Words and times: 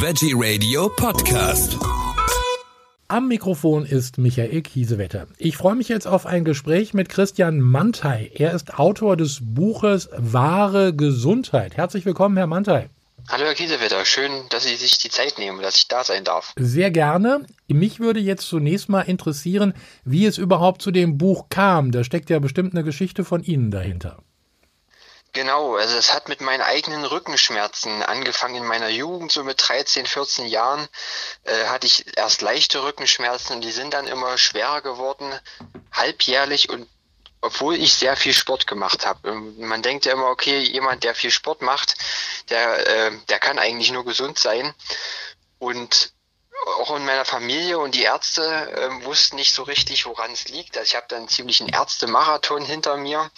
Veggie 0.00 0.32
Radio 0.36 0.88
Podcast. 0.90 1.76
Am 3.08 3.26
Mikrofon 3.26 3.84
ist 3.84 4.16
Michael 4.16 4.62
Kiesewetter. 4.62 5.26
Ich 5.38 5.56
freue 5.56 5.74
mich 5.74 5.88
jetzt 5.88 6.06
auf 6.06 6.24
ein 6.24 6.44
Gespräch 6.44 6.94
mit 6.94 7.08
Christian 7.08 7.58
Mantei. 7.58 8.30
Er 8.32 8.52
ist 8.52 8.78
Autor 8.78 9.16
des 9.16 9.40
Buches 9.42 10.08
Wahre 10.16 10.94
Gesundheit. 10.94 11.76
Herzlich 11.76 12.06
willkommen, 12.06 12.36
Herr 12.36 12.46
Mantei. 12.46 12.90
Hallo 13.28 13.42
Herr 13.44 13.54
Kiesewetter, 13.54 14.04
schön, 14.04 14.30
dass 14.50 14.62
Sie 14.62 14.76
sich 14.76 14.98
die 14.98 15.10
Zeit 15.10 15.36
nehmen, 15.36 15.60
dass 15.62 15.76
ich 15.76 15.88
da 15.88 16.04
sein 16.04 16.22
darf. 16.22 16.52
Sehr 16.56 16.92
gerne. 16.92 17.44
Mich 17.66 17.98
würde 17.98 18.20
jetzt 18.20 18.46
zunächst 18.46 18.88
mal 18.88 19.02
interessieren, 19.02 19.74
wie 20.04 20.26
es 20.26 20.38
überhaupt 20.38 20.80
zu 20.80 20.92
dem 20.92 21.18
Buch 21.18 21.46
kam. 21.50 21.90
Da 21.90 22.04
steckt 22.04 22.30
ja 22.30 22.38
bestimmt 22.38 22.72
eine 22.72 22.84
Geschichte 22.84 23.24
von 23.24 23.42
Ihnen 23.42 23.72
dahinter. 23.72 24.22
Genau, 25.32 25.76
also 25.76 25.96
es 25.96 26.14
hat 26.14 26.28
mit 26.28 26.40
meinen 26.40 26.62
eigenen 26.62 27.04
Rückenschmerzen 27.04 28.02
angefangen 28.02 28.56
in 28.56 28.66
meiner 28.66 28.88
Jugend, 28.88 29.30
so 29.30 29.44
mit 29.44 29.68
13, 29.68 30.06
14 30.06 30.46
Jahren 30.46 30.88
äh, 31.44 31.66
hatte 31.66 31.86
ich 31.86 32.16
erst 32.16 32.40
leichte 32.40 32.82
Rückenschmerzen 32.82 33.56
und 33.56 33.60
die 33.62 33.70
sind 33.70 33.92
dann 33.92 34.06
immer 34.06 34.38
schwerer 34.38 34.80
geworden, 34.80 35.32
halbjährlich 35.92 36.70
und 36.70 36.88
obwohl 37.40 37.76
ich 37.76 37.94
sehr 37.94 38.16
viel 38.16 38.32
Sport 38.32 38.66
gemacht 38.66 39.06
habe. 39.06 39.32
Man 39.32 39.82
denkt 39.82 40.06
ja 40.06 40.12
immer, 40.12 40.28
okay, 40.28 40.58
jemand, 40.58 41.04
der 41.04 41.14
viel 41.14 41.30
Sport 41.30 41.62
macht, 41.62 41.94
der, 42.50 42.86
äh, 42.86 43.12
der 43.28 43.38
kann 43.38 43.58
eigentlich 43.58 43.92
nur 43.92 44.04
gesund 44.04 44.38
sein. 44.38 44.74
Und 45.58 46.12
auch 46.78 46.94
in 46.96 47.04
meiner 47.04 47.24
Familie 47.24 47.78
und 47.78 47.94
die 47.94 48.02
Ärzte 48.02 48.42
äh, 48.42 49.04
wussten 49.04 49.36
nicht 49.36 49.54
so 49.54 49.64
richtig, 49.64 50.06
woran 50.06 50.32
es 50.32 50.48
liegt. 50.48 50.76
Also 50.76 50.88
ich 50.88 50.96
habe 50.96 51.06
dann 51.08 51.28
ziemlich 51.28 51.60
einen 51.60 51.70
Ärztemarathon 51.70 52.64
hinter 52.64 52.96
mir, 52.96 53.30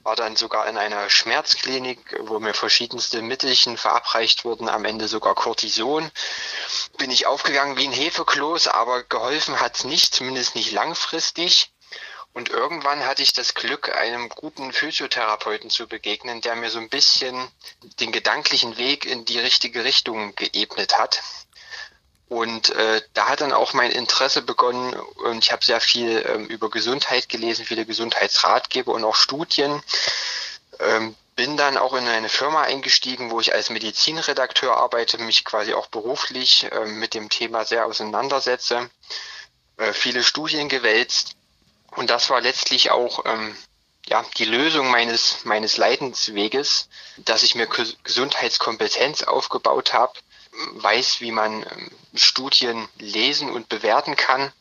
war 0.00 0.16
dann 0.16 0.36
sogar 0.36 0.66
in 0.68 0.76
einer 0.76 1.08
Schmerzklinik, 1.10 2.16
wo 2.20 2.38
mir 2.38 2.54
verschiedenste 2.54 3.22
Mittelchen 3.22 3.76
verabreicht 3.76 4.44
wurden, 4.44 4.68
am 4.68 4.84
Ende 4.84 5.08
sogar 5.08 5.34
Cortison. 5.34 6.10
Bin 6.98 7.10
ich 7.10 7.26
aufgegangen 7.26 7.76
wie 7.76 7.86
ein 7.86 7.92
Hefekloß, 7.92 8.68
aber 8.68 9.02
geholfen 9.02 9.60
hat's 9.60 9.84
nicht, 9.84 10.14
zumindest 10.14 10.54
nicht 10.54 10.72
langfristig. 10.72 11.70
Und 12.32 12.50
irgendwann 12.50 13.06
hatte 13.06 13.22
ich 13.22 13.32
das 13.32 13.54
Glück, 13.54 13.96
einem 13.96 14.28
guten 14.28 14.70
Physiotherapeuten 14.70 15.70
zu 15.70 15.88
begegnen, 15.88 16.42
der 16.42 16.54
mir 16.54 16.68
so 16.68 16.78
ein 16.78 16.90
bisschen 16.90 17.48
den 17.98 18.12
gedanklichen 18.12 18.76
Weg 18.76 19.06
in 19.06 19.24
die 19.24 19.38
richtige 19.38 19.84
Richtung 19.84 20.34
geebnet 20.34 20.98
hat. 20.98 21.22
Und 22.28 22.70
äh, 22.70 23.02
da 23.14 23.28
hat 23.28 23.40
dann 23.40 23.52
auch 23.52 23.72
mein 23.72 23.92
Interesse 23.92 24.42
begonnen 24.42 24.94
und 24.94 25.44
ich 25.44 25.52
habe 25.52 25.64
sehr 25.64 25.80
viel 25.80 26.24
ähm, 26.28 26.46
über 26.46 26.70
Gesundheit 26.70 27.28
gelesen, 27.28 27.64
viele 27.64 27.86
Gesundheitsratgeber 27.86 28.92
und 28.92 29.04
auch 29.04 29.14
Studien. 29.14 29.80
Ähm, 30.80 31.14
bin 31.36 31.56
dann 31.56 31.76
auch 31.76 31.94
in 31.94 32.08
eine 32.08 32.30
Firma 32.30 32.62
eingestiegen, 32.62 33.30
wo 33.30 33.40
ich 33.40 33.54
als 33.54 33.70
Medizinredakteur 33.70 34.76
arbeite, 34.76 35.18
mich 35.18 35.44
quasi 35.44 35.74
auch 35.74 35.86
beruflich 35.86 36.66
äh, 36.72 36.86
mit 36.86 37.14
dem 37.14 37.28
Thema 37.28 37.64
sehr 37.64 37.86
auseinandersetze, 37.86 38.90
äh, 39.76 39.92
viele 39.92 40.24
Studien 40.24 40.68
gewälzt. 40.68 41.36
Und 41.90 42.10
das 42.10 42.30
war 42.30 42.40
letztlich 42.40 42.90
auch 42.90 43.24
ähm, 43.26 43.56
ja, 44.06 44.24
die 44.38 44.46
Lösung 44.46 44.90
meines, 44.90 45.44
meines 45.44 45.76
Leidensweges, 45.76 46.88
dass 47.18 47.42
ich 47.42 47.54
mir 47.54 47.68
Gesundheitskompetenz 48.02 49.22
aufgebaut 49.22 49.92
habe, 49.92 50.14
weiß, 50.72 51.20
wie 51.20 51.32
man 51.32 51.62
ähm, 51.62 51.90
Studien 52.14 52.88
lesen 52.98 53.50
und 53.50 53.68
bewerten 53.68 54.16
kann 54.16 54.52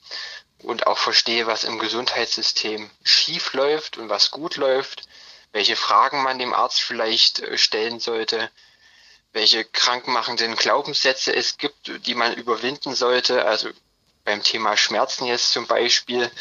und 0.59 0.87
auch 0.87 0.97
verstehe, 0.97 1.47
was 1.47 1.63
im 1.63 1.79
Gesundheitssystem 1.79 2.89
schief 3.03 3.53
läuft 3.53 3.97
und 3.97 4.09
was 4.09 4.31
gut 4.31 4.57
läuft, 4.57 5.03
welche 5.51 5.75
Fragen 5.75 6.23
man 6.23 6.39
dem 6.39 6.53
Arzt 6.53 6.81
vielleicht 6.81 7.39
äh, 7.39 7.57
stellen 7.57 7.99
sollte, 7.99 8.49
welche 9.31 9.65
krankmachenden 9.65 10.55
Glaubenssätze 10.55 11.35
es 11.35 11.57
gibt, 11.57 12.05
die 12.05 12.15
man 12.15 12.33
überwinden 12.33 12.95
sollte. 12.95 13.45
Also 13.45 13.69
beim 14.23 14.41
Thema 14.43 14.75
Schmerzen 14.77 15.25
jetzt 15.25 15.51
zum 15.51 15.67
Beispiel. 15.67 16.31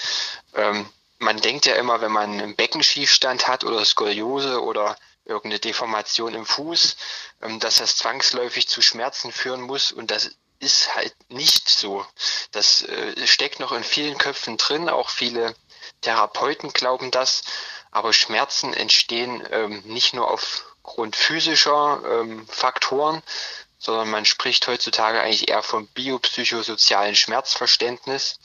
Ähm, 0.55 0.89
man 1.19 1.41
denkt 1.41 1.67
ja 1.67 1.75
immer, 1.77 2.01
wenn 2.01 2.13
man 2.13 2.33
einen 2.33 2.57
Beckenschiefstand 2.57 3.49
hat 3.49 3.65
oder 3.65 3.85
Skoliose 3.85 4.63
oder 4.63 4.97
irgendeine 5.25 5.61
Deformation 5.61 6.35
im 6.35 6.47
Fuß, 6.47 6.97
ähm, 7.43 7.61
dass 7.61 7.77
das 7.77 7.97
zwangsläufig 7.97 8.69
zu 8.69 8.83
Schmerzen 8.83 9.33
führen 9.33 9.63
muss 9.63 9.93
und 9.93 10.11
das 10.11 10.31
ist 10.61 10.95
halt 10.95 11.15
nicht 11.29 11.69
so. 11.69 12.07
Das 12.53 12.83
äh, 12.83 13.27
steckt 13.27 13.61
noch 13.61 13.73
in 13.73 13.85
vielen 13.85 14.19
Köpfen 14.19 14.57
drin, 14.57 14.89
auch 14.89 15.11
viele 15.11 15.55
Therapeuten 16.01 16.73
glauben 16.73 17.11
das, 17.11 17.43
aber 17.91 18.13
Schmerzen 18.13 18.73
entstehen 18.75 19.47
ähm, 19.51 19.83
nicht 19.85 20.15
nur 20.15 20.31
aufgrund 20.31 21.17
physischer 21.17 22.03
ähm, 22.07 22.47
Faktoren, 22.49 23.23
sondern 23.79 24.11
man 24.11 24.25
spricht 24.25 24.67
heutzutage 24.67 25.21
eigentlich 25.21 25.49
eher 25.49 25.63
vom 25.63 25.87
biopsychosozialen 25.89 27.17
Schmerzverständnis. 27.17 28.39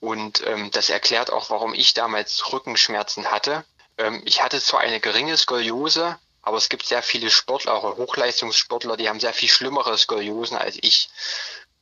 Und 0.00 0.44
das 0.70 0.90
erklärt 0.90 1.32
auch, 1.32 1.50
warum 1.50 1.74
ich 1.74 1.92
damals 1.92 2.52
Rückenschmerzen 2.52 3.32
hatte. 3.32 3.64
Ähm, 3.98 4.22
ich 4.24 4.42
hatte 4.42 4.60
zwar 4.60 4.80
eine 4.80 5.00
geringe 5.00 5.36
Skoliose, 5.36 6.18
aber 6.42 6.56
es 6.56 6.68
gibt 6.68 6.86
sehr 6.86 7.02
viele 7.02 7.30
Sportler, 7.30 7.74
auch 7.74 7.96
Hochleistungssportler, 7.96 8.96
die 8.96 9.08
haben 9.08 9.20
sehr 9.20 9.34
viel 9.34 9.48
schlimmere 9.48 9.98
Skoliosen 9.98 10.56
als 10.56 10.78
ich. 10.80 11.10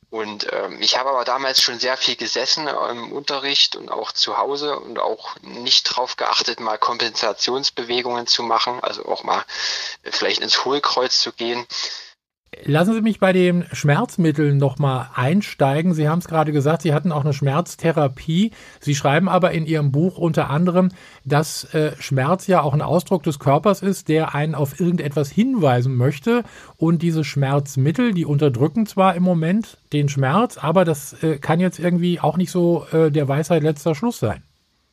Und 0.09 0.47
ähm, 0.53 0.81
ich 0.81 0.97
habe 0.97 1.09
aber 1.09 1.25
damals 1.25 1.61
schon 1.61 1.79
sehr 1.79 1.97
viel 1.97 2.15
gesessen 2.15 2.67
im 2.67 3.11
Unterricht 3.11 3.75
und 3.75 3.91
auch 3.91 4.13
zu 4.13 4.37
Hause 4.37 4.79
und 4.79 4.99
auch 4.99 5.35
nicht 5.41 5.83
drauf 5.83 6.15
geachtet, 6.15 6.61
mal 6.61 6.77
Kompensationsbewegungen 6.77 8.25
zu 8.25 8.41
machen, 8.43 8.79
also 8.81 9.05
auch 9.05 9.23
mal 9.23 9.43
vielleicht 10.03 10.41
ins 10.41 10.63
Hohlkreuz 10.63 11.19
zu 11.19 11.33
gehen. 11.33 11.67
Lassen 12.63 12.93
Sie 12.93 13.01
mich 13.01 13.19
bei 13.19 13.33
den 13.33 13.65
Schmerzmitteln 13.73 14.57
nochmal 14.57 15.09
einsteigen. 15.13 15.93
Sie 15.93 16.07
haben 16.07 16.19
es 16.19 16.27
gerade 16.27 16.53
gesagt, 16.53 16.81
Sie 16.81 16.93
hatten 16.93 17.11
auch 17.11 17.23
eine 17.23 17.33
Schmerztherapie. 17.33 18.51
Sie 18.79 18.95
schreiben 18.95 19.27
aber 19.27 19.51
in 19.51 19.65
Ihrem 19.65 19.91
Buch 19.91 20.17
unter 20.17 20.49
anderem, 20.49 20.89
dass 21.25 21.65
äh, 21.73 21.91
Schmerz 21.99 22.47
ja 22.47 22.61
auch 22.61 22.73
ein 22.73 22.81
Ausdruck 22.81 23.23
des 23.23 23.39
Körpers 23.39 23.81
ist, 23.81 24.07
der 24.07 24.33
einen 24.33 24.55
auf 24.55 24.79
irgendetwas 24.79 25.29
hinweisen 25.29 25.95
möchte. 25.95 26.43
Und 26.77 27.01
diese 27.01 27.25
Schmerzmittel, 27.25 28.13
die 28.13 28.25
unterdrücken 28.25 28.85
zwar 28.85 29.15
im 29.15 29.23
Moment 29.23 29.77
den 29.91 30.07
Schmerz, 30.07 30.57
aber 30.57 30.85
das 30.85 31.21
äh, 31.23 31.39
kann 31.39 31.59
jetzt 31.59 31.79
irgendwie 31.79 32.21
auch 32.21 32.37
nicht 32.37 32.51
so 32.51 32.87
äh, 32.93 33.11
der 33.11 33.27
Weisheit 33.27 33.61
letzter 33.61 33.93
Schluss 33.93 34.19
sein. 34.19 34.41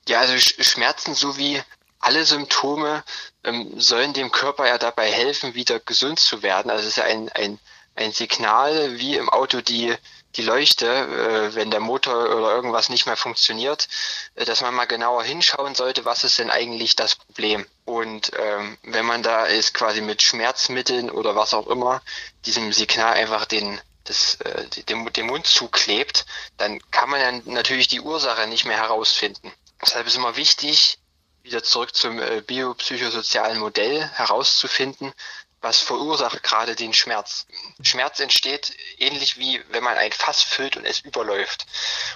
Ja, 0.09 0.21
also 0.21 0.35
Schmerzen 0.37 1.15
sowie 1.15 1.61
alle 2.05 2.25
Symptome 2.25 3.03
ähm, 3.45 3.81
sollen 3.81 4.13
dem 4.13 4.31
Körper 4.31 4.67
ja 4.69 4.77
dabei 4.77 5.11
helfen, 5.11 5.55
wieder 5.55 5.81
gesund 5.81 6.21
zu 6.21 6.43
werden. 6.43 6.71
Also 6.71 6.83
es 6.83 6.89
ist 6.91 6.97
ja 6.97 7.05
ein, 7.05 7.31
ein, 7.31 7.59
ein 7.95 8.13
Signal, 8.13 8.99
wie 8.99 9.17
im 9.17 9.31
Auto 9.31 9.63
die, 9.63 9.95
die 10.37 10.43
Leuchte, 10.43 10.87
äh, 10.87 11.55
wenn 11.55 11.71
der 11.71 11.81
Motor 11.81 12.37
oder 12.37 12.55
irgendwas 12.55 12.91
nicht 12.91 13.07
mehr 13.07 13.17
funktioniert, 13.17 13.89
äh, 14.35 14.45
dass 14.45 14.61
man 14.61 14.75
mal 14.75 14.85
genauer 14.85 15.25
hinschauen 15.25 15.75
sollte, 15.75 16.05
was 16.05 16.25
ist 16.25 16.39
denn 16.39 16.51
eigentlich 16.51 16.95
das 16.95 17.17
Problem. 17.17 17.67
Und 17.87 18.33
ähm, 18.39 18.77
wenn 18.83 19.07
man 19.07 19.23
da 19.23 19.47
ist 19.47 19.73
quasi 19.73 20.03
mit 20.03 20.21
Schmerzmitteln 20.21 21.11
oder 21.11 21.37
was 21.37 21.55
auch 21.55 21.69
immer, 21.69 22.03
diesem 22.45 22.75
Signal 22.75 23.15
einfach 23.15 23.47
den, 23.47 23.81
das, 24.05 24.35
äh, 24.43 24.67
dem, 24.89 25.11
dem 25.11 25.27
Mund 25.27 25.47
zuklebt, 25.47 26.27
dann 26.59 26.81
kann 26.91 27.09
man 27.09 27.21
dann 27.21 27.43
natürlich 27.47 27.89
die 27.89 28.01
Ursache 28.01 28.47
nicht 28.47 28.67
mehr 28.67 28.77
herausfinden. 28.77 29.51
Deshalb 29.81 30.07
ist 30.07 30.17
immer 30.17 30.37
wichtig, 30.37 30.99
wieder 31.45 31.63
zurück 31.63 31.95
zum 31.95 32.21
äh, 32.21 32.41
biopsychosozialen 32.41 33.59
Modell 33.59 34.09
herauszufinden, 34.15 35.13
was 35.61 35.81
verursacht 35.81 36.43
gerade 36.43 36.75
den 36.75 36.93
Schmerz. 36.95 37.47
Schmerz 37.83 38.19
entsteht 38.19 38.73
ähnlich 38.99 39.39
wie 39.39 39.63
wenn 39.69 39.85
man 39.85 39.97
ein 39.97 40.13
Fass 40.13 40.43
füllt 40.43 40.77
und 40.77 40.85
es 40.87 41.01
überläuft. 41.01 41.67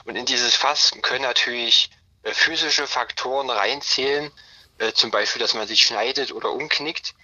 Und 0.04 0.16
in 0.16 0.26
dieses 0.26 0.54
Fass 0.54 0.92
können 1.02 1.22
natürlich 1.22 1.90
äh, 2.22 2.32
physische 2.32 2.86
Faktoren 2.86 3.50
reinzählen, 3.50 4.32
äh, 4.78 4.92
zum 4.92 5.10
Beispiel, 5.10 5.40
dass 5.40 5.54
man 5.54 5.68
sich 5.68 5.82
schneidet 5.82 6.32
oder 6.32 6.50
umknickt. 6.50 7.14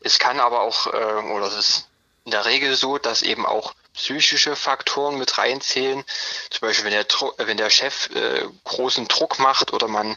Es 0.00 0.18
kann 0.18 0.40
aber 0.40 0.62
auch, 0.62 0.86
äh, 0.86 0.90
oder 0.96 1.46
es 1.46 1.54
ist 1.54 1.88
in 2.24 2.30
der 2.30 2.46
Regel 2.46 2.74
so, 2.74 2.96
dass 2.96 3.22
eben 3.22 3.44
auch 3.44 3.74
psychische 3.94 4.56
Faktoren 4.56 5.18
mit 5.18 5.36
reinzählen. 5.36 6.04
Zum 6.50 6.60
Beispiel, 6.60 6.84
wenn 6.86 6.92
der, 6.92 7.06
wenn 7.38 7.56
der 7.56 7.70
Chef 7.70 8.08
äh, 8.14 8.46
großen 8.64 9.08
Druck 9.08 9.38
macht 9.38 9.72
oder 9.72 9.88
man 9.88 10.16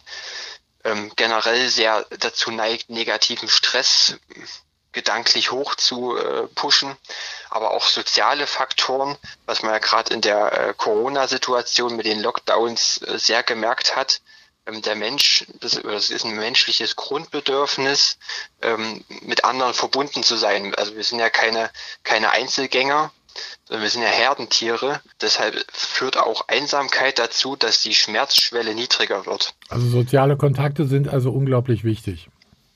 ähm, 0.83 1.12
generell 1.15 1.69
sehr 1.69 2.06
dazu 2.19 2.51
neigt, 2.51 2.89
negativen 2.89 3.50
Stress 3.50 4.18
gedanklich 4.94 5.51
hoch 5.51 5.75
zu 5.75 6.15
äh, 6.15 6.47
pushen, 6.56 6.95
aber 7.50 7.71
auch 7.71 7.85
soziale 7.88 8.47
Faktoren, 8.47 9.18
was 9.45 9.63
man 9.63 9.74
ja 9.74 9.80
gerade 9.80 10.13
in 10.13 10.21
der 10.21 10.53
äh, 10.53 10.74
Corona-Situation 10.75 11.95
mit 11.95 12.06
den 12.06 12.21
Lockdowns 12.21 13.01
äh, 13.01 13.18
sehr 13.18 13.44
gemerkt 13.44 13.95
hat. 13.95 14.21
Ähm, 14.65 14.81
der 14.83 14.95
Mensch, 14.95 15.45
das, 15.59 15.81
das, 15.81 16.09
ist 16.12 16.25
ein 16.25 16.35
menschliches 16.35 16.95
Grundbedürfnis, 16.95 18.18
ähm, 18.62 19.03
mit 19.21 19.44
anderen 19.44 19.74
verbunden 19.74 20.24
zu 20.24 20.38
sein. 20.38 20.74
Also 20.75 20.95
wir 20.95 21.03
sind 21.03 21.19
ja 21.19 21.30
keine, 21.30 21.71
keine 22.03 22.30
Einzelgänger, 22.30 23.12
wir 23.69 23.89
sind 23.89 24.01
ja 24.01 24.10
Herdentiere. 24.10 25.00
Deshalb 25.21 25.56
führt 25.71 26.18
auch 26.18 26.48
Einsamkeit 26.48 27.19
dazu, 27.19 27.56
dass 27.56 27.81
die 27.81 27.94
Schmerzschwelle 27.94 28.75
niedriger 28.75 29.25
wird. 29.25 29.54
Also 29.69 29.88
soziale 29.88 30.38
Kontakte 30.38 30.86
sind 30.86 31.07
also 31.07 31.31
unglaublich 31.31 31.83
wichtig. 31.83 32.30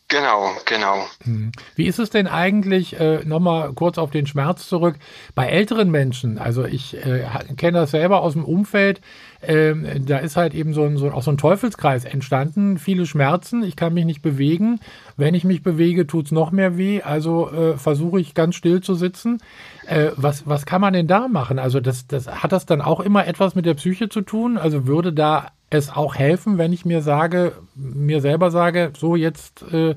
Genau, 0.09 0.51
genau. 0.63 1.05
Hm. 1.23 1.51
Wie 1.75 1.85
ist 1.85 1.99
es 1.99 2.09
denn 2.09 2.27
eigentlich, 2.27 2.97
äh, 2.97 3.25
nochmal 3.25 3.73
kurz 3.73 3.97
auf 3.97 4.09
den 4.09 4.25
Schmerz 4.25 4.67
zurück, 4.69 4.95
bei 5.35 5.47
älteren 5.47 5.91
Menschen? 5.91 6.37
Also 6.37 6.63
ich 6.63 6.95
äh, 6.95 7.27
kenne 7.57 7.79
das 7.79 7.91
selber 7.91 8.21
aus 8.21 8.31
dem 8.33 8.45
Umfeld, 8.45 9.01
ähm, 9.41 9.85
da 10.05 10.17
ist 10.17 10.37
halt 10.37 10.53
eben 10.53 10.73
so 10.73 10.83
ein, 10.83 10.97
so, 10.97 11.11
auch 11.11 11.23
so 11.23 11.31
ein 11.31 11.37
Teufelskreis 11.37 12.05
entstanden. 12.05 12.77
Viele 12.77 13.05
Schmerzen, 13.05 13.63
ich 13.63 13.75
kann 13.75 13.93
mich 13.93 14.05
nicht 14.05 14.21
bewegen. 14.21 14.79
Wenn 15.15 15.35
ich 15.35 15.43
mich 15.43 15.63
bewege, 15.63 16.07
tut's 16.07 16.31
noch 16.31 16.51
mehr 16.51 16.77
weh. 16.77 17.01
Also 17.01 17.51
äh, 17.51 17.77
versuche 17.77 18.19
ich 18.19 18.33
ganz 18.33 18.55
still 18.55 18.81
zu 18.81 18.95
sitzen. 18.95 19.39
Äh, 19.85 20.11
was, 20.15 20.47
was 20.47 20.65
kann 20.65 20.81
man 20.81 20.93
denn 20.93 21.07
da 21.07 21.27
machen? 21.27 21.59
Also 21.59 21.79
das, 21.79 22.07
das, 22.07 22.27
hat 22.27 22.51
das 22.51 22.65
dann 22.65 22.81
auch 22.81 22.99
immer 22.99 23.27
etwas 23.27 23.55
mit 23.55 23.65
der 23.65 23.75
Psyche 23.75 24.09
zu 24.09 24.21
tun? 24.21 24.57
Also 24.57 24.87
würde 24.87 25.13
da 25.13 25.51
es 25.69 25.89
auch 25.89 26.15
helfen, 26.15 26.57
wenn 26.57 26.73
ich 26.73 26.85
mir 26.85 27.01
sage, 27.01 27.53
mir 27.75 28.21
selber 28.21 28.51
sage, 28.51 28.91
so 28.97 29.15
jetzt, 29.15 29.63
äh, 29.73 29.95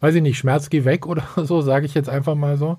weiß 0.00 0.14
ich 0.14 0.22
nicht, 0.22 0.38
Schmerz 0.38 0.70
geh 0.70 0.84
weg 0.84 1.06
oder 1.06 1.24
so, 1.36 1.62
sage 1.62 1.86
ich 1.86 1.94
jetzt 1.94 2.08
einfach 2.08 2.34
mal 2.34 2.56
so? 2.56 2.78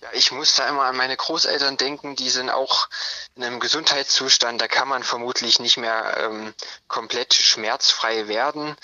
Ja, 0.00 0.08
ich 0.12 0.32
muss 0.32 0.54
da 0.54 0.68
immer 0.68 0.84
an 0.84 0.96
meine 0.96 1.16
Großeltern 1.16 1.76
denken, 1.76 2.16
die 2.16 2.30
sind 2.30 2.50
auch 2.50 2.88
in 3.34 3.44
einem 3.44 3.60
Gesundheitszustand, 3.60 4.60
da 4.60 4.68
kann 4.68 4.88
man 4.88 5.02
vermutlich 5.02 5.58
nicht 5.58 5.76
mehr 5.76 6.16
ähm, 6.18 6.54
komplett 6.86 7.34
schmerzfrei 7.34 8.28
werden. 8.28 8.76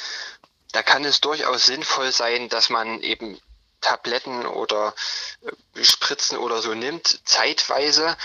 Da 0.73 0.83
kann 0.83 1.05
es 1.05 1.21
durchaus 1.21 1.67
sinnvoll 1.67 2.11
sein, 2.11 2.49
dass 2.49 2.69
man 2.69 3.01
eben 3.01 3.41
Tabletten 3.81 4.47
oder 4.47 4.95
äh, 5.75 5.85
Spritzen 5.85 6.39
oder 6.39 6.63
so 6.63 6.75
nimmt, 6.75 7.21
zeitweise, 7.25 8.17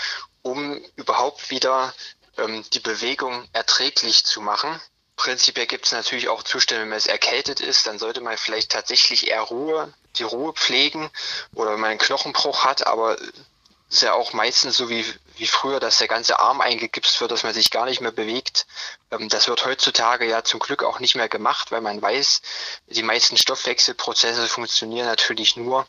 um 0.42 0.76
überhaupt 0.96 1.50
wieder 1.50 1.94
ähm, 2.38 2.64
die 2.72 2.80
Bewegung 2.80 3.48
erträglich 3.52 4.24
zu 4.24 4.40
machen. 4.40 4.80
Prinzipiell 5.20 5.66
gibt 5.66 5.84
es 5.84 5.92
natürlich 5.92 6.30
auch 6.30 6.42
Zustände, 6.42 6.80
wenn 6.80 6.88
man 6.88 6.96
es 6.96 7.06
erkältet 7.06 7.60
ist, 7.60 7.86
dann 7.86 7.98
sollte 7.98 8.22
man 8.22 8.38
vielleicht 8.38 8.72
tatsächlich 8.72 9.28
eher 9.28 9.42
Ruhe, 9.42 9.92
die 10.16 10.22
Ruhe 10.22 10.54
pflegen 10.54 11.10
oder 11.54 11.72
wenn 11.72 11.80
man 11.80 11.90
einen 11.90 11.98
Knochenbruch 11.98 12.64
hat, 12.64 12.86
aber 12.86 13.20
es 13.20 13.96
ist 13.96 14.00
ja 14.00 14.14
auch 14.14 14.32
meistens 14.32 14.78
so 14.78 14.88
wie, 14.88 15.04
wie 15.36 15.46
früher, 15.46 15.78
dass 15.78 15.98
der 15.98 16.08
ganze 16.08 16.38
Arm 16.38 16.62
eingegipst 16.62 17.20
wird, 17.20 17.32
dass 17.32 17.42
man 17.42 17.52
sich 17.52 17.70
gar 17.70 17.84
nicht 17.84 18.00
mehr 18.00 18.12
bewegt. 18.12 18.66
Ähm, 19.10 19.28
das 19.28 19.46
wird 19.46 19.66
heutzutage 19.66 20.26
ja 20.26 20.42
zum 20.42 20.58
Glück 20.58 20.82
auch 20.82 21.00
nicht 21.00 21.16
mehr 21.16 21.28
gemacht, 21.28 21.70
weil 21.70 21.82
man 21.82 22.00
weiß, 22.00 22.40
die 22.86 23.02
meisten 23.02 23.36
Stoffwechselprozesse 23.36 24.48
funktionieren 24.48 25.06
natürlich 25.06 25.54
nur, 25.54 25.86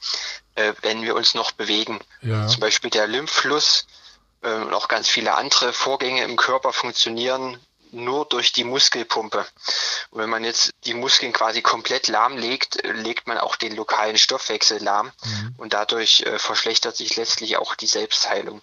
äh, 0.55 0.73
wenn 0.81 1.03
wir 1.03 1.15
uns 1.15 1.35
noch 1.35 1.53
bewegen. 1.53 2.01
Ja. 2.21 2.47
Zum 2.47 2.59
Beispiel 2.59 2.89
der 2.89 3.07
Lymphfluss 3.07 3.87
äh, 4.41 4.51
und 4.51 4.73
auch 4.73 4.89
ganz 4.89 5.07
viele 5.07 5.35
andere 5.35 5.71
Vorgänge 5.71 6.21
im 6.25 6.35
Körper 6.35 6.73
funktionieren 6.73 7.65
nur 7.93 8.25
durch 8.25 8.51
die 8.51 8.63
Muskelpumpe. 8.63 9.45
Und 10.11 10.19
wenn 10.19 10.29
man 10.29 10.43
jetzt 10.43 10.71
die 10.85 10.93
Muskeln 10.93 11.33
quasi 11.33 11.61
komplett 11.61 12.07
lahmlegt, 12.07 12.79
legt 12.83 13.27
man 13.27 13.37
auch 13.37 13.55
den 13.55 13.75
lokalen 13.75 14.17
Stoffwechsel 14.17 14.81
lahm 14.83 15.11
mhm. 15.23 15.55
und 15.57 15.73
dadurch 15.73 16.21
äh, 16.21 16.39
verschlechtert 16.39 16.95
sich 16.95 17.15
letztlich 17.15 17.57
auch 17.57 17.75
die 17.75 17.87
Selbstheilung. 17.87 18.61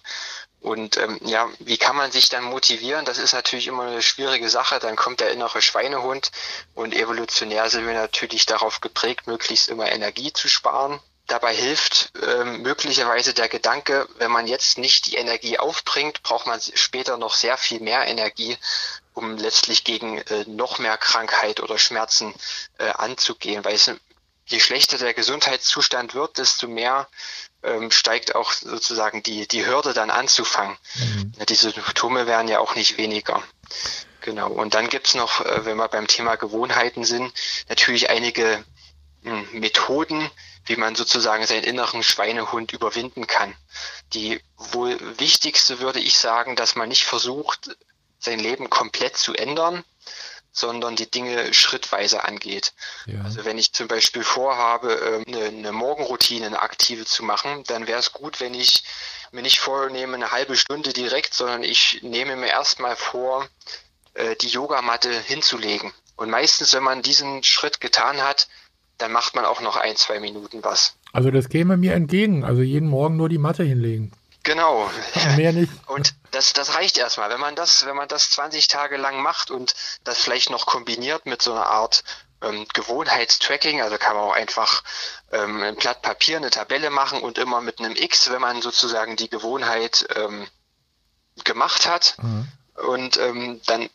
Und 0.61 0.97
ähm, 0.97 1.19
ja, 1.23 1.49
wie 1.59 1.77
kann 1.77 1.95
man 1.95 2.11
sich 2.11 2.27
dann 2.27 2.43
motivieren? 2.43 3.05
Das 3.05 3.17
ist 3.17 3.33
natürlich 3.33 3.67
immer 3.67 3.83
eine 3.83 4.01
schwierige 4.01 4.49
Sache. 4.49 4.79
Dann 4.79 4.97
kommt 4.97 5.21
der 5.21 5.31
innere 5.31 5.61
Schweinehund 5.61 6.31
und 6.75 6.93
evolutionär 6.93 7.69
sind 7.69 7.87
wir 7.87 7.93
natürlich 7.93 8.45
darauf 8.45 8.81
geprägt, 8.81 9.25
möglichst 9.27 9.69
immer 9.69 9.89
Energie 9.89 10.33
zu 10.33 10.49
sparen. 10.49 10.99
Dabei 11.27 11.55
hilft 11.55 12.11
äh, 12.23 12.43
möglicherweise 12.43 13.35
der 13.35 13.47
Gedanke, 13.47 14.09
wenn 14.17 14.31
man 14.31 14.47
jetzt 14.47 14.79
nicht 14.79 15.05
die 15.05 15.15
Energie 15.15 15.59
aufbringt, 15.59 16.23
braucht 16.23 16.47
man 16.47 16.59
später 16.73 17.17
noch 17.17 17.35
sehr 17.35 17.55
viel 17.55 17.79
mehr 17.81 18.07
Energie, 18.07 18.57
um 19.13 19.37
letztlich 19.37 19.83
gegen 19.83 20.17
äh, 20.19 20.45
noch 20.47 20.79
mehr 20.79 20.97
Krankheit 20.97 21.59
oder 21.59 21.77
Schmerzen 21.77 22.33
äh, 22.77 22.89
anzugehen. 22.89 23.65
Weil 23.65 23.75
es, 23.75 23.91
je 24.45 24.59
schlechter 24.59 24.97
der 24.97 25.13
Gesundheitszustand 25.13 26.13
wird, 26.13 26.37
desto 26.37 26.67
mehr 26.67 27.07
ähm, 27.63 27.91
steigt 27.91 28.35
auch 28.35 28.51
sozusagen 28.51 29.23
die, 29.23 29.47
die 29.47 29.65
Hürde 29.65 29.93
dann 29.93 30.09
anzufangen. 30.09 30.77
Mhm. 30.95 31.33
Diese 31.47 31.71
Symptome 31.71 32.27
werden 32.27 32.47
ja 32.47 32.59
auch 32.59 32.75
nicht 32.75 32.97
weniger. 32.97 33.43
Genau. 34.21 34.49
Und 34.49 34.73
dann 34.73 34.89
gibt's 34.89 35.15
noch, 35.15 35.41
äh, 35.45 35.65
wenn 35.65 35.77
wir 35.77 35.87
beim 35.87 36.07
Thema 36.07 36.35
Gewohnheiten 36.35 37.03
sind, 37.03 37.33
natürlich 37.67 38.09
einige 38.09 38.63
mh, 39.21 39.31
hm, 39.51 39.59
Methoden, 39.59 40.29
wie 40.65 40.75
man 40.75 40.95
sozusagen 40.95 41.45
seinen 41.45 41.63
inneren 41.63 42.03
Schweinehund 42.03 42.73
überwinden 42.73 43.27
kann. 43.27 43.55
Die 44.13 44.41
wohl 44.57 44.97
wichtigste 45.19 45.79
würde 45.79 45.99
ich 45.99 46.17
sagen, 46.17 46.55
dass 46.55 46.75
man 46.75 46.89
nicht 46.89 47.05
versucht, 47.05 47.75
sein 48.19 48.39
Leben 48.39 48.69
komplett 48.69 49.17
zu 49.17 49.33
ändern, 49.33 49.83
sondern 50.51 50.95
die 50.95 51.09
Dinge 51.09 51.53
schrittweise 51.53 52.23
angeht. 52.23 52.73
Ja. 53.05 53.21
Also 53.23 53.45
wenn 53.45 53.57
ich 53.57 53.73
zum 53.73 53.87
Beispiel 53.87 54.23
vorhabe, 54.23 54.93
ähm, 54.93 55.23
eine, 55.27 55.45
eine 55.45 55.71
Morgenroutine, 55.71 56.47
eine 56.47 56.61
aktive 56.61 57.05
zu 57.05 57.23
machen, 57.23 57.63
dann 57.67 57.87
wäre 57.87 57.99
es 57.99 58.11
gut, 58.11 58.39
wenn 58.39 58.53
ich 58.53 58.83
mir 59.31 59.41
nicht 59.41 59.59
vornehme, 59.59 60.15
eine 60.15 60.31
halbe 60.31 60.55
Stunde 60.55 60.91
direkt, 60.91 61.33
sondern 61.33 61.63
ich 61.63 61.99
nehme 62.01 62.35
mir 62.35 62.47
erstmal 62.47 62.95
vor, 62.95 63.47
äh, 64.15 64.35
die 64.35 64.49
Yogamatte 64.49 65.11
hinzulegen. 65.11 65.93
Und 66.15 66.29
meistens, 66.29 66.73
wenn 66.73 66.83
man 66.83 67.01
diesen 67.01 67.43
Schritt 67.43 67.79
getan 67.79 68.21
hat, 68.21 68.47
dann 68.97 69.11
macht 69.11 69.35
man 69.35 69.45
auch 69.45 69.61
noch 69.61 69.77
ein, 69.77 69.95
zwei 69.95 70.19
Minuten 70.19 70.63
was. 70.63 70.95
Also 71.13 71.31
das 71.31 71.47
käme 71.47 71.77
mir 71.77 71.93
entgegen. 71.93 72.43
Also 72.43 72.61
jeden 72.61 72.89
Morgen 72.89 73.15
nur 73.15 73.29
die 73.29 73.37
Matte 73.37 73.63
hinlegen. 73.63 74.11
Genau. 74.43 74.89
Mehr 75.35 75.51
nicht. 75.51 75.71
Und 75.87 76.13
das, 76.31 76.53
das 76.53 76.75
reicht 76.75 76.97
erstmal. 76.97 77.29
Wenn 77.29 77.39
man 77.39 77.55
das, 77.55 77.85
wenn 77.85 77.95
man 77.95 78.07
das 78.07 78.31
20 78.31 78.67
Tage 78.67 78.97
lang 78.97 79.21
macht 79.21 79.51
und 79.51 79.73
das 80.03 80.19
vielleicht 80.19 80.49
noch 80.49 80.65
kombiniert 80.65 81.25
mit 81.25 81.41
so 81.41 81.51
einer 81.51 81.65
Art 81.65 82.03
ähm, 82.41 82.65
Gewohnheitstracking, 82.73 83.81
also 83.81 83.97
kann 83.97 84.15
man 84.15 84.25
auch 84.25 84.33
einfach 84.33 84.83
ähm, 85.31 85.61
ein 85.61 85.75
Blatt 85.75 86.01
Papier, 86.01 86.37
eine 86.37 86.51
Tabelle 86.51 86.89
machen 86.89 87.21
und 87.21 87.37
immer 87.37 87.61
mit 87.61 87.79
einem 87.79 87.95
X, 87.95 88.29
wenn 88.31 88.41
man 88.41 88.61
sozusagen 88.61 89.15
die 89.15 89.29
Gewohnheit 89.29 90.07
ähm, 90.15 90.47
gemacht 91.43 91.87
hat. 91.87 92.15
Mhm. 92.21 92.47
Und 92.75 93.17
ähm, 93.17 93.61
dann 93.65 93.89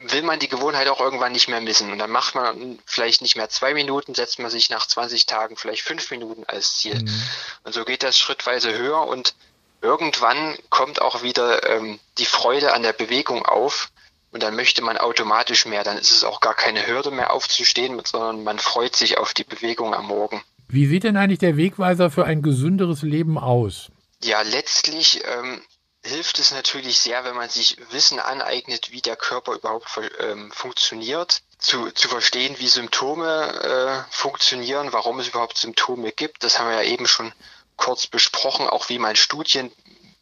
will 0.00 0.22
man 0.22 0.38
die 0.38 0.48
Gewohnheit 0.48 0.88
auch 0.88 1.00
irgendwann 1.00 1.32
nicht 1.32 1.48
mehr 1.48 1.60
missen. 1.60 1.92
Und 1.92 1.98
dann 1.98 2.10
macht 2.10 2.34
man 2.34 2.78
vielleicht 2.86 3.20
nicht 3.20 3.36
mehr 3.36 3.50
zwei 3.50 3.74
Minuten, 3.74 4.14
setzt 4.14 4.38
man 4.38 4.50
sich 4.50 4.70
nach 4.70 4.86
20 4.86 5.26
Tagen 5.26 5.56
vielleicht 5.56 5.82
fünf 5.82 6.10
Minuten 6.10 6.44
als 6.46 6.78
Ziel. 6.78 7.02
Mhm. 7.02 7.22
Und 7.64 7.74
so 7.74 7.84
geht 7.84 8.02
das 8.02 8.18
schrittweise 8.18 8.72
höher 8.76 9.06
und 9.06 9.34
irgendwann 9.82 10.56
kommt 10.68 11.00
auch 11.00 11.22
wieder 11.22 11.68
ähm, 11.68 11.98
die 12.18 12.26
Freude 12.26 12.72
an 12.74 12.82
der 12.82 12.92
Bewegung 12.92 13.44
auf. 13.44 13.90
Und 14.32 14.44
dann 14.44 14.54
möchte 14.54 14.82
man 14.82 14.96
automatisch 14.96 15.66
mehr. 15.66 15.82
Dann 15.82 15.98
ist 15.98 16.12
es 16.12 16.22
auch 16.22 16.40
gar 16.40 16.54
keine 16.54 16.86
Hürde 16.86 17.10
mehr 17.10 17.32
aufzustehen, 17.32 18.00
sondern 18.04 18.44
man 18.44 18.58
freut 18.60 18.94
sich 18.94 19.18
auf 19.18 19.34
die 19.34 19.44
Bewegung 19.44 19.92
am 19.92 20.06
Morgen. 20.06 20.42
Wie 20.68 20.86
sieht 20.86 21.02
denn 21.02 21.16
eigentlich 21.16 21.40
der 21.40 21.56
Wegweiser 21.56 22.10
für 22.10 22.26
ein 22.26 22.42
gesünderes 22.42 23.02
Leben 23.02 23.38
aus? 23.38 23.88
Ja, 24.22 24.42
letztlich 24.42 25.22
ähm, 25.24 25.62
hilft 26.04 26.38
es 26.38 26.52
natürlich 26.52 27.00
sehr, 27.00 27.24
wenn 27.24 27.34
man 27.34 27.48
sich 27.48 27.76
Wissen 27.90 28.20
aneignet, 28.20 28.92
wie 28.92 29.00
der 29.00 29.16
Körper 29.16 29.54
überhaupt 29.54 29.88
ähm, 30.20 30.52
funktioniert, 30.52 31.42
zu, 31.58 31.90
zu 31.90 32.08
verstehen, 32.08 32.54
wie 32.58 32.68
Symptome 32.68 34.06
äh, 34.08 34.12
funktionieren, 34.12 34.92
warum 34.92 35.18
es 35.20 35.28
überhaupt 35.28 35.58
Symptome 35.58 36.12
gibt. 36.12 36.44
Das 36.44 36.58
haben 36.58 36.68
wir 36.68 36.84
ja 36.84 36.88
eben 36.88 37.06
schon 37.06 37.32
kurz 37.80 38.06
besprochen, 38.06 38.68
auch 38.68 38.88
wie 38.88 38.98
man 38.98 39.16
Studien 39.16 39.72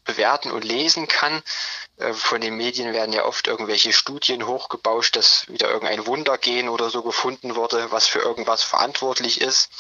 bewerten 0.04 0.50
und 0.50 0.64
lesen 0.64 1.06
kann. 1.06 1.42
Äh, 1.98 2.14
von 2.14 2.40
den 2.40 2.56
Medien 2.56 2.94
werden 2.94 3.12
ja 3.12 3.24
oft 3.24 3.46
irgendwelche 3.46 3.92
Studien 3.92 4.46
hochgebauscht, 4.46 5.16
dass 5.16 5.46
wieder 5.48 5.68
irgendein 5.68 6.06
Wundergen 6.06 6.70
oder 6.70 6.88
so 6.88 7.02
gefunden 7.02 7.56
wurde, 7.56 7.90
was 7.90 8.06
für 8.06 8.20
irgendwas 8.20 8.62
verantwortlich 8.62 9.40
ist. 9.40 9.70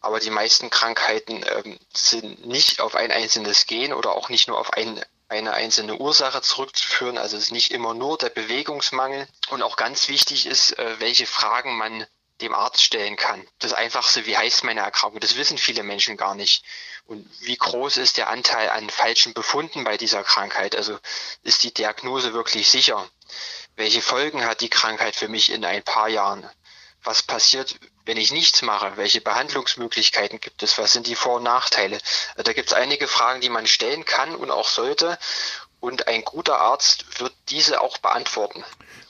Aber 0.00 0.20
die 0.20 0.30
meisten 0.30 0.68
Krankheiten 0.68 1.44
ähm, 1.56 1.78
sind 1.94 2.46
nicht 2.46 2.80
auf 2.80 2.94
ein 2.94 3.10
einzelnes 3.10 3.66
Gen 3.66 3.94
oder 3.94 4.12
auch 4.12 4.28
nicht 4.28 4.48
nur 4.48 4.58
auf 4.58 4.72
ein 4.74 5.02
eine 5.30 5.52
einzelne 5.52 5.96
Ursache 5.96 6.40
zurückzuführen. 6.40 7.18
Also 7.18 7.36
es 7.36 7.44
ist 7.44 7.52
nicht 7.52 7.70
immer 7.70 7.92
nur 7.92 8.16
der 8.16 8.30
Bewegungsmangel. 8.30 9.28
Und 9.50 9.62
auch 9.62 9.76
ganz 9.76 10.08
wichtig 10.08 10.46
ist, 10.46 10.78
äh, 10.78 11.00
welche 11.00 11.26
Fragen 11.26 11.76
man 11.76 12.06
dem 12.40 12.54
Arzt 12.54 12.82
stellen 12.82 13.16
kann. 13.16 13.46
Das 13.58 13.72
Einfachste, 13.72 14.26
wie 14.26 14.36
heißt 14.36 14.64
meine 14.64 14.80
Erkrankung? 14.80 15.20
Das 15.20 15.36
wissen 15.36 15.58
viele 15.58 15.82
Menschen 15.82 16.16
gar 16.16 16.34
nicht. 16.34 16.64
Und 17.06 17.28
wie 17.40 17.56
groß 17.56 17.96
ist 17.96 18.16
der 18.16 18.28
Anteil 18.28 18.70
an 18.70 18.90
falschen 18.90 19.34
Befunden 19.34 19.84
bei 19.84 19.96
dieser 19.96 20.22
Krankheit? 20.22 20.76
Also 20.76 20.98
ist 21.42 21.62
die 21.62 21.74
Diagnose 21.74 22.34
wirklich 22.34 22.70
sicher? 22.70 23.08
Welche 23.76 24.02
Folgen 24.02 24.44
hat 24.44 24.60
die 24.60 24.70
Krankheit 24.70 25.16
für 25.16 25.28
mich 25.28 25.50
in 25.50 25.64
ein 25.64 25.82
paar 25.82 26.08
Jahren? 26.08 26.48
Was 27.04 27.22
passiert, 27.22 27.76
wenn 28.04 28.16
ich 28.16 28.32
nichts 28.32 28.62
mache? 28.62 28.96
Welche 28.96 29.20
Behandlungsmöglichkeiten 29.20 30.40
gibt 30.40 30.62
es? 30.62 30.78
Was 30.78 30.92
sind 30.92 31.06
die 31.06 31.14
Vor- 31.14 31.36
und 31.36 31.44
Nachteile? 31.44 31.98
Da 32.36 32.52
gibt 32.52 32.68
es 32.68 32.74
einige 32.74 33.08
Fragen, 33.08 33.40
die 33.40 33.48
man 33.48 33.66
stellen 33.66 34.04
kann 34.04 34.34
und 34.34 34.50
auch 34.50 34.68
sollte. 34.68 35.18
Und 35.80 36.08
ein 36.08 36.22
guter 36.22 36.60
Arzt 36.60 37.20
wird 37.20 37.32
diese 37.48 37.80
auch 37.80 37.98
beantworten. 37.98 38.64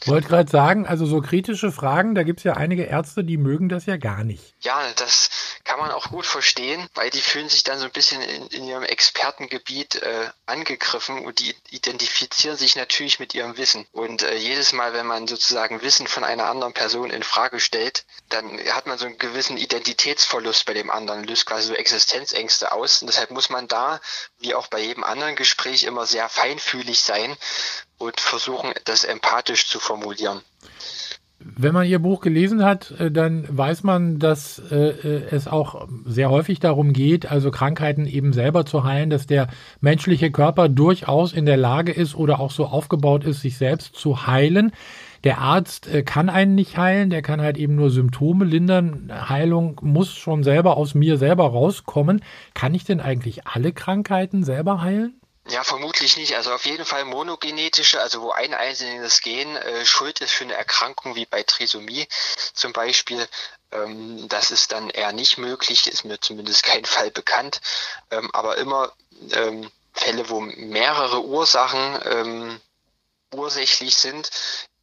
Wollte 0.07 0.29
gerade 0.29 0.51
sagen, 0.51 0.87
also 0.87 1.07
so 1.07 1.21
kritische 1.21 1.73
Fragen, 1.73 2.15
da 2.15 2.23
gibt 2.23 2.41
es 2.41 2.45
ja 2.45 2.55
einige 2.55 2.85
Ärzte, 2.85 3.25
die 3.25 3.37
mögen 3.37 3.69
das 3.69 3.87
ja 3.87 3.97
gar 3.97 4.23
nicht. 4.23 4.55
Ja, 4.61 4.79
das 4.97 5.31
kann 5.69 5.81
man 5.81 5.91
auch 5.91 6.09
gut 6.09 6.25
verstehen, 6.25 6.89
weil 6.95 7.11
die 7.11 7.21
fühlen 7.21 7.51
sich 7.51 7.63
dann 7.63 7.79
so 7.79 7.85
ein 7.85 7.93
bisschen 7.93 8.23
in, 8.23 8.47
in 8.47 8.65
ihrem 8.65 8.85
Expertengebiet 8.85 9.97
äh, 9.97 10.31
angegriffen 10.47 11.27
und 11.27 11.41
die 11.41 11.55
identifizieren 11.69 12.57
sich 12.57 12.75
natürlich 12.75 13.21
mit 13.21 13.35
ihrem 13.35 13.59
Wissen. 13.59 13.87
Und 13.93 14.23
äh, 14.23 14.35
jedes 14.37 14.73
Mal, 14.73 14.95
wenn 14.95 15.05
man 15.05 15.29
sozusagen 15.29 15.83
Wissen 15.83 16.07
von 16.07 16.25
einer 16.25 16.47
anderen 16.47 16.73
Person 16.73 17.11
in 17.11 17.23
Frage 17.23 17.61
stellt, 17.61 18.07
dann 18.31 18.59
hat 18.73 18.87
man 18.87 18.97
so 18.97 19.05
einen 19.05 19.19
gewissen 19.19 19.59
Identitätsverlust 19.59 20.65
bei 20.65 20.73
dem 20.73 20.91
anderen, 20.91 21.25
löst 21.25 21.45
quasi 21.45 21.69
so 21.69 21.75
Existenzängste 21.75 22.73
aus. 22.73 23.03
Und 23.03 23.09
deshalb 23.09 23.31
muss 23.31 23.51
man 23.51 23.69
da, 23.69 24.01
wie 24.39 24.55
auch 24.55 24.69
bei 24.69 24.81
jedem 24.81 25.05
anderen 25.05 25.37
Gespräch, 25.37 25.85
immer 25.85 26.07
sehr 26.07 26.31
feinfühlig 26.31 27.03
sein 27.03 27.37
und 27.99 28.23
versuchen, 28.23 28.73
das 28.85 29.05
empathisch 29.05 29.69
zu 29.69 29.81
formulieren. 29.81 30.43
Wenn 31.41 31.73
man 31.73 31.87
Ihr 31.87 32.01
Buch 32.01 32.21
gelesen 32.21 32.65
hat, 32.65 32.91
äh, 32.99 33.13
dann 33.13 33.45
weiß 33.49 33.85
man, 33.85 34.19
dass 34.19 34.61
äh, 34.73 34.89
äh, 34.89 35.23
es 35.31 35.47
auch 35.47 35.87
sehr 36.05 36.31
häufig 36.31 36.59
darum 36.59 36.93
geht, 36.93 37.31
also 37.31 37.53
Krankheiten 37.53 38.07
eben 38.07 38.33
selber 38.33 38.67
zu 38.67 38.83
heilen, 38.83 39.09
dass 39.09 39.29
der 39.29 39.47
menschliche 39.81 40.33
Körper 40.33 40.69
durchaus 40.69 41.33
in 41.33 41.47
der 41.47 41.57
Lage 41.57 41.93
ist 41.93 42.17
oder 42.17 42.41
auch 42.41 42.51
so 42.51 42.67
aufgebaut 42.67 43.25
ist, 43.25 43.41
sich 43.41 43.57
selbst 43.57 43.95
zu 43.95 44.27
heilen. 44.27 44.73
Der 45.23 45.39
Arzt 45.39 45.89
kann 46.07 46.29
einen 46.29 46.55
nicht 46.55 46.77
heilen, 46.77 47.11
der 47.11 47.23
kann 47.23 47.41
halt 47.41 47.59
eben 47.59 47.75
nur 47.75 47.91
Symptome 47.91 48.45
lindern. 48.45 49.11
Heilung 49.29 49.81
muss 49.83 50.15
schon 50.15 50.45
selber 50.45 50.77
aus 50.77 50.95
mir 50.95 51.19
selber 51.19 51.49
rauskommen. 51.49 52.23
Kann 52.55 52.73
ich 52.73 52.85
denn 52.85 53.01
eigentlich 53.01 53.45
alle 53.45 53.73
Krankheiten 53.73 54.45
selber 54.45 54.81
heilen? 54.81 55.18
Ja, 55.51 55.65
vermutlich 55.65 56.17
nicht. 56.19 56.37
Also 56.37 56.53
auf 56.53 56.67
jeden 56.67 56.85
Fall 56.85 57.07
monogenetische, 57.07 58.01
also 58.03 58.21
wo 58.21 58.33
ein 58.33 58.53
einzelnes 58.53 59.23
Gen 59.23 59.57
äh, 59.57 59.87
schuld 59.87 60.21
ist 60.21 60.33
für 60.33 60.45
eine 60.45 60.55
Erkrankung 60.55 61.15
wie 61.15 61.25
bei 61.25 61.43
Trisomie 61.43 62.07
zum 62.53 62.75
Beispiel. 62.75 63.27
Ähm, 63.73 64.29
das 64.29 64.51
ist 64.51 64.73
dann 64.73 64.91
eher 64.91 65.13
nicht 65.13 65.39
möglich, 65.39 65.87
ist 65.87 66.05
mir 66.05 66.21
zumindest 66.21 66.63
kein 66.65 66.85
Fall 66.85 67.11
bekannt. 67.11 67.61
Ähm, 68.11 68.31
aber 68.35 68.59
immer 68.59 68.93
ähm, 69.33 69.71
Fälle, 69.95 70.29
wo 70.29 70.41
mehrere 70.41 71.25
Ursachen 71.25 71.99
ähm, 72.05 72.61
ursächlich 73.33 73.97
sind, 73.97 74.31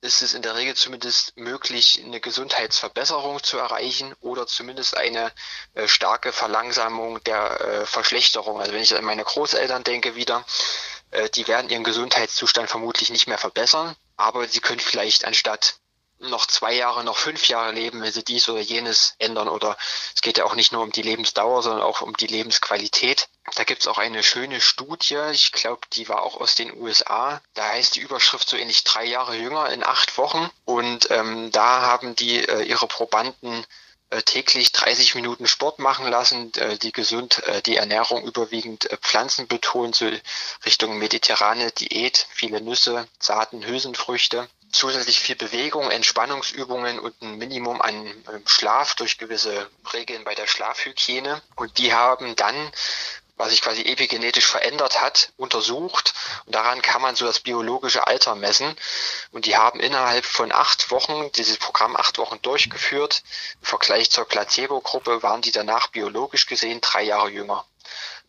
ist 0.06 0.22
es 0.22 0.34
in 0.34 0.42
der 0.42 0.56
Regel 0.56 0.76
zumindest 0.76 1.36
möglich, 1.36 2.02
eine 2.04 2.20
Gesundheitsverbesserung 2.20 3.44
zu 3.44 3.58
erreichen 3.58 4.14
oder 4.22 4.48
zumindest 4.48 4.96
eine 4.96 5.32
äh, 5.74 5.88
starke 5.88 6.32
Verlangsamung 6.32 7.22
der 7.24 7.60
äh, 7.60 7.86
Verschlechterung. 7.86 8.62
Also 8.62 8.72
wenn 8.72 8.84
ich 8.84 8.96
an 8.96 9.04
meine 9.04 9.24
Großeltern 9.24 9.84
denke 9.84 10.16
wieder, 10.16 10.46
äh, 11.12 11.30
die 11.30 11.48
werden 11.48 11.70
ihren 11.70 11.84
Gesundheitszustand 11.84 12.70
vermutlich 12.70 13.10
nicht 13.10 13.28
mehr 13.28 13.38
verbessern, 13.38 13.96
aber 14.16 14.48
sie 14.48 14.62
können 14.62 14.80
vielleicht 14.80 15.26
anstatt 15.26 15.76
noch 16.20 16.46
zwei 16.46 16.74
Jahre, 16.74 17.04
noch 17.04 17.18
fünf 17.18 17.48
Jahre 17.48 17.72
leben, 17.72 18.02
wenn 18.02 18.12
sie 18.12 18.24
dies 18.24 18.48
oder 18.50 18.62
jenes 18.62 19.16
ändern. 19.20 19.48
Oder 19.48 19.78
es 20.14 20.22
geht 20.22 20.38
ja 20.38 20.46
auch 20.46 20.56
nicht 20.56 20.72
nur 20.72 20.82
um 20.82 20.92
die 20.92 21.02
Lebensdauer, 21.02 21.62
sondern 21.62 21.84
auch 21.84 22.02
um 22.02 22.16
die 22.16 22.28
Lebensqualität. 22.28 23.28
Da 23.56 23.64
gibt's 23.64 23.88
auch 23.88 23.98
eine 23.98 24.24
schöne 24.24 24.60
Studie, 24.62 25.20
ich 25.32 25.52
glaube, 25.52 25.82
die 25.94 26.10
war 26.10 26.24
auch 26.24 26.40
aus 26.40 26.56
den 26.56 26.76
USA. 26.76 27.42
Da 27.54 27.68
heißt 27.68 27.96
die 27.96 28.02
Überschrift 28.02 28.50
so 28.50 28.58
ähnlich 28.58 28.84
drei 28.84 29.06
Jahre 29.06 29.36
jünger 29.36 29.70
in 29.70 29.84
acht 29.84 30.18
Wochen. 30.18 30.50
Und 30.64 31.12
ähm, 31.12 31.52
da 31.52 31.82
haben 31.82 32.16
die 32.16 32.40
äh, 32.40 32.64
ihre 32.64 32.88
Probanden 32.88 33.66
äh, 34.12 34.22
täglich 34.22 34.72
30 34.72 35.16
Minuten 35.16 35.48
Sport 35.48 35.80
machen 35.80 36.08
lassen, 36.08 36.54
äh, 36.56 36.78
die 36.78 36.92
gesund, 36.92 37.44
äh, 37.44 37.62
die 37.62 37.76
Ernährung 37.76 38.24
überwiegend 38.24 38.88
Pflanzen 39.02 39.48
betont, 39.48 39.96
so 39.96 40.10
Richtung 40.66 40.98
mediterrane 40.98 41.72
Diät, 41.72 42.28
viele 42.30 42.62
Nüsse, 42.62 43.08
Saaten, 43.20 43.66
Hülsenfrüchte 43.66 44.48
zusätzlich 44.76 45.20
viel 45.20 45.36
Bewegung, 45.36 45.90
Entspannungsübungen 45.90 47.00
und 47.00 47.22
ein 47.22 47.38
Minimum 47.38 47.82
an 47.82 47.96
ähm, 47.96 48.44
Schlaf 48.46 48.96
durch 48.96 49.18
gewisse 49.18 49.70
Regeln 49.94 50.24
bei 50.24 50.36
der 50.36 50.48
Schlafhygiene. 50.48 51.42
Und 51.56 51.78
die 51.78 51.94
haben 51.94 52.36
dann 52.36 52.72
was 53.38 53.50
sich 53.50 53.62
quasi 53.62 53.82
epigenetisch 53.82 54.46
verändert 54.46 55.02
hat, 55.02 55.34
untersucht. 55.38 56.14
Und 56.46 56.56
daran 56.56 56.82
kann 56.82 57.02
man 57.02 57.16
so 57.16 57.26
das 57.26 57.40
biologische 57.40 58.08
Alter 58.08 58.36
messen. 58.36 58.76
Und 59.32 59.46
die 59.46 59.58
haben 59.58 59.80
innerhalb 59.80 60.26
von 60.26 60.52
acht 60.52 60.90
Wochen 60.92 61.32
dieses 61.34 61.58
Programm 61.58 61.96
acht 61.96 62.18
Wochen 62.18 62.42
durchgeführt. 62.42 63.24
Im 63.60 63.68
Vergleich 63.68 64.10
zur 64.10 64.26
Placebo-Gruppe 64.26 65.22
waren 65.22 65.42
die 65.42 65.52
danach 65.52 65.88
biologisch 65.88 66.46
gesehen 66.46 66.80
drei 66.82 67.04
Jahre 67.04 67.30
jünger. 67.30 67.66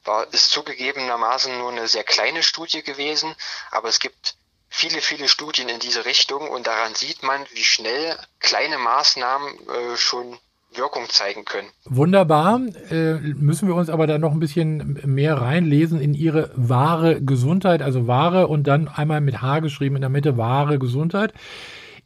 War, 0.04 0.32
ist 0.32 0.50
zugegebenermaßen 0.50 1.56
nur 1.56 1.70
eine 1.70 1.88
sehr 1.88 2.04
kleine 2.04 2.42
Studie 2.42 2.82
gewesen, 2.82 3.34
aber 3.70 3.88
es 3.88 4.00
gibt 4.00 4.36
viele, 4.76 5.00
viele 5.00 5.26
Studien 5.26 5.70
in 5.70 5.80
diese 5.80 6.04
Richtung 6.04 6.48
und 6.48 6.66
daran 6.66 6.94
sieht 6.94 7.22
man, 7.22 7.40
wie 7.54 7.64
schnell 7.64 8.14
kleine 8.40 8.76
Maßnahmen 8.76 9.48
äh, 9.54 9.96
schon 9.96 10.36
Wirkung 10.74 11.08
zeigen 11.08 11.46
können. 11.46 11.68
Wunderbar. 11.86 12.60
Äh, 12.90 13.14
müssen 13.14 13.68
wir 13.68 13.74
uns 13.74 13.88
aber 13.88 14.06
dann 14.06 14.20
noch 14.20 14.32
ein 14.32 14.40
bisschen 14.40 15.00
mehr 15.06 15.40
reinlesen 15.40 15.98
in 15.98 16.12
Ihre 16.12 16.50
wahre 16.54 17.22
Gesundheit, 17.22 17.80
also 17.80 18.06
wahre 18.06 18.48
und 18.48 18.66
dann 18.66 18.86
einmal 18.88 19.22
mit 19.22 19.40
H 19.40 19.60
geschrieben 19.60 19.96
in 19.96 20.02
der 20.02 20.10
Mitte 20.10 20.36
wahre 20.36 20.78
Gesundheit. 20.78 21.32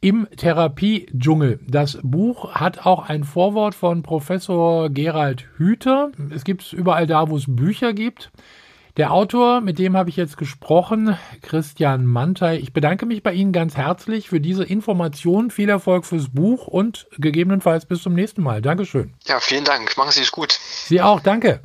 Im 0.00 0.28
Therapiedschungel. 0.36 1.58
Das 1.66 1.98
Buch 2.02 2.54
hat 2.54 2.86
auch 2.86 3.08
ein 3.08 3.24
Vorwort 3.24 3.74
von 3.74 4.04
Professor 4.04 4.90
Gerald 4.90 5.46
Hüther. 5.56 6.12
Es 6.32 6.44
gibt 6.44 6.62
es 6.62 6.72
überall 6.72 7.08
da, 7.08 7.28
wo 7.28 7.36
es 7.36 7.44
Bücher 7.48 7.92
gibt. 7.92 8.30
Der 9.00 9.12
Autor, 9.14 9.62
mit 9.62 9.78
dem 9.78 9.96
habe 9.96 10.10
ich 10.10 10.16
jetzt 10.16 10.36
gesprochen, 10.36 11.16
Christian 11.40 12.04
Mantei. 12.04 12.58
Ich 12.58 12.74
bedanke 12.74 13.06
mich 13.06 13.22
bei 13.22 13.32
Ihnen 13.32 13.50
ganz 13.50 13.74
herzlich 13.74 14.28
für 14.28 14.42
diese 14.42 14.62
Information. 14.62 15.50
Viel 15.50 15.70
Erfolg 15.70 16.04
fürs 16.04 16.28
Buch 16.28 16.66
und 16.66 17.06
gegebenenfalls 17.16 17.86
bis 17.86 18.02
zum 18.02 18.12
nächsten 18.12 18.42
Mal. 18.42 18.60
Dankeschön. 18.60 19.14
Ja, 19.26 19.40
vielen 19.40 19.64
Dank. 19.64 19.96
Machen 19.96 20.12
Sie 20.12 20.20
es 20.20 20.30
gut. 20.30 20.52
Sie 20.52 21.00
auch. 21.00 21.20
Danke. 21.20 21.60